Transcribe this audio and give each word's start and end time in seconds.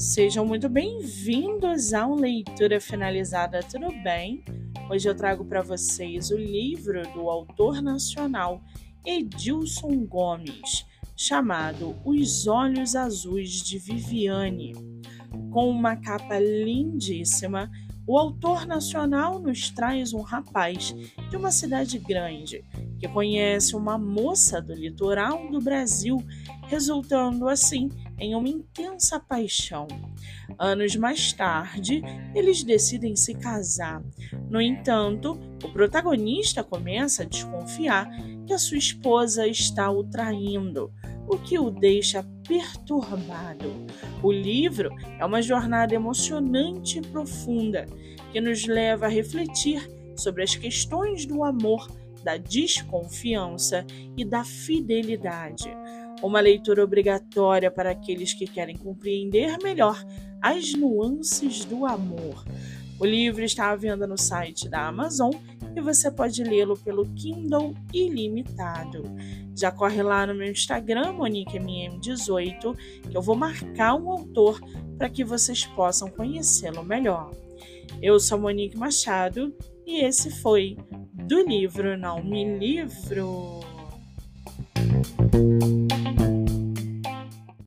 Sejam 0.00 0.46
muito 0.46 0.66
bem-vindos 0.66 1.92
ao 1.92 2.14
Leitura 2.14 2.80
Finalizada, 2.80 3.60
tudo 3.62 3.92
bem? 4.02 4.42
Hoje 4.90 5.06
eu 5.06 5.14
trago 5.14 5.44
para 5.44 5.60
vocês 5.60 6.30
o 6.30 6.38
livro 6.38 7.02
do 7.12 7.28
autor 7.28 7.82
nacional 7.82 8.62
Edilson 9.04 10.06
Gomes, 10.06 10.86
chamado 11.14 11.94
Os 12.02 12.46
Olhos 12.46 12.96
Azuis 12.96 13.62
de 13.62 13.78
Viviane. 13.78 14.72
Com 15.50 15.68
uma 15.68 15.94
capa 15.96 16.38
lindíssima, 16.38 17.70
o 18.06 18.16
autor 18.16 18.66
nacional 18.66 19.38
nos 19.38 19.68
traz 19.68 20.14
um 20.14 20.22
rapaz 20.22 20.94
de 21.28 21.36
uma 21.36 21.50
cidade 21.50 21.98
grande 21.98 22.64
que 22.98 23.06
conhece 23.06 23.76
uma 23.76 23.98
moça 23.98 24.62
do 24.62 24.72
litoral 24.74 25.50
do 25.50 25.60
Brasil, 25.60 26.16
resultando 26.68 27.48
assim 27.48 27.90
em 28.20 28.34
uma 28.34 28.48
intensa 28.48 29.18
paixão. 29.18 29.88
Anos 30.58 30.94
mais 30.94 31.32
tarde, 31.32 32.02
eles 32.34 32.62
decidem 32.62 33.16
se 33.16 33.34
casar. 33.34 34.04
No 34.48 34.60
entanto, 34.60 35.40
o 35.64 35.72
protagonista 35.72 36.62
começa 36.62 37.22
a 37.22 37.26
desconfiar 37.26 38.08
que 38.46 38.52
a 38.52 38.58
sua 38.58 38.76
esposa 38.76 39.46
está 39.46 39.90
o 39.90 40.04
traindo, 40.04 40.92
o 41.26 41.38
que 41.38 41.58
o 41.58 41.70
deixa 41.70 42.22
perturbado. 42.46 43.72
O 44.22 44.30
livro 44.30 44.90
é 45.18 45.24
uma 45.24 45.40
jornada 45.40 45.94
emocionante 45.94 46.98
e 46.98 47.02
profunda 47.02 47.86
que 48.32 48.40
nos 48.40 48.66
leva 48.66 49.06
a 49.06 49.08
refletir 49.08 49.88
sobre 50.14 50.42
as 50.42 50.54
questões 50.54 51.24
do 51.24 51.42
amor, 51.42 51.90
da 52.22 52.36
desconfiança 52.36 53.86
e 54.14 54.26
da 54.26 54.44
fidelidade 54.44 55.70
uma 56.22 56.40
leitura 56.40 56.84
obrigatória 56.84 57.70
para 57.70 57.90
aqueles 57.90 58.32
que 58.32 58.46
querem 58.46 58.76
compreender 58.76 59.56
melhor 59.62 60.02
as 60.42 60.72
nuances 60.72 61.64
do 61.64 61.86
amor. 61.86 62.44
O 62.98 63.06
livro 63.06 63.42
está 63.42 63.70
à 63.70 63.76
venda 63.76 64.06
no 64.06 64.18
site 64.18 64.68
da 64.68 64.86
Amazon 64.86 65.32
e 65.74 65.80
você 65.80 66.10
pode 66.10 66.42
lê-lo 66.44 66.76
pelo 66.76 67.06
Kindle 67.14 67.74
ilimitado. 67.92 69.02
Já 69.56 69.70
corre 69.70 70.02
lá 70.02 70.26
no 70.26 70.34
meu 70.34 70.50
Instagram, 70.50 71.14
MoniqueMM18, 71.14 72.76
que 73.10 73.16
eu 73.16 73.22
vou 73.22 73.36
marcar 73.36 73.94
um 73.94 74.10
autor 74.10 74.60
para 74.98 75.08
que 75.08 75.24
vocês 75.24 75.64
possam 75.64 76.08
conhecê-lo 76.08 76.84
melhor. 76.84 77.30
Eu 78.02 78.20
sou 78.20 78.38
Monique 78.38 78.76
Machado 78.76 79.54
e 79.86 80.04
esse 80.04 80.30
foi 80.40 80.76
do 81.14 81.42
livro 81.42 81.96
Não 81.96 82.22
Me 82.22 82.58
Livro. 82.58 83.60